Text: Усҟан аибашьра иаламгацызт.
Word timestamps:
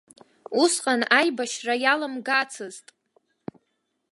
Усҟан 0.61 1.01
аибашьра 1.19 1.75
иаламгацызт. 1.83 2.85